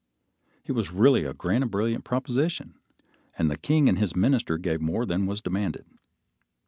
[0.65, 2.73] It was really a grand and brilliant proposition,
[3.37, 5.85] and the king and his minister gave more than was demanded.